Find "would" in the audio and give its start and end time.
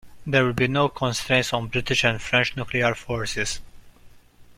0.47-0.55